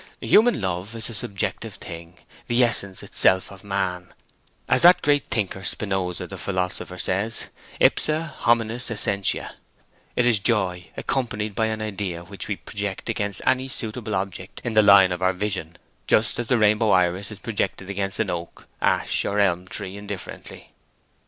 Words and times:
Human 0.21 0.59
love 0.61 0.95
is 0.95 1.11
a 1.11 1.13
subjective 1.13 1.75
thing—the 1.75 2.63
essence 2.63 3.03
itself 3.03 3.51
of 3.51 3.63
man, 3.63 4.11
as 4.67 4.81
that 4.81 5.03
great 5.03 5.25
thinker 5.27 5.63
Spinoza 5.63 6.25
the 6.25 6.39
philosopher 6.39 6.97
says—ipsa 6.97 8.33
hominis 8.39 8.89
essentia—it 8.89 10.25
is 10.25 10.39
joy 10.39 10.87
accompanied 10.97 11.53
by 11.53 11.67
an 11.67 11.83
idea 11.83 12.23
which 12.23 12.47
we 12.47 12.55
project 12.55 13.09
against 13.09 13.43
any 13.45 13.67
suitable 13.67 14.15
object 14.15 14.59
in 14.63 14.73
the 14.73 14.81
line 14.81 15.11
of 15.11 15.21
our 15.21 15.33
vision, 15.33 15.77
just 16.07 16.39
as 16.39 16.47
the 16.47 16.57
rainbow 16.57 16.89
iris 16.89 17.29
is 17.29 17.37
projected 17.37 17.87
against 17.87 18.19
an 18.19 18.31
oak, 18.31 18.67
ash, 18.81 19.23
or 19.23 19.39
elm 19.39 19.67
tree 19.67 19.97
indifferently. 19.97 20.73